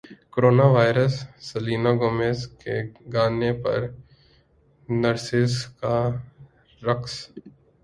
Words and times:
corona 0.33 0.65
virus 0.75 1.15
Selena 1.47 1.91
Gomez 1.99 2.39
کے 2.61 2.75
گانے 3.13 3.51
پر 3.63 3.79
نرسز 4.89 5.53
کا 5.79 5.97
رقص 6.81 7.13